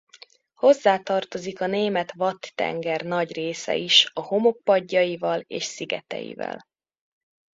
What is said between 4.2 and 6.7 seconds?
homokpadjaival és szigeteivel.